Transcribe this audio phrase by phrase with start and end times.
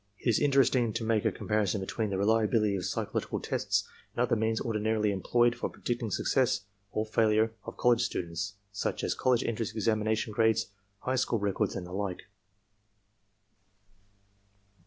[0.19, 4.35] "It is interesting to make a comparison between the reliability of psychological tests and other
[4.35, 9.75] means ordinarily employed for predicting success or failure of college students, such as college entrance
[9.75, 12.23] examination grades, high school records and the like.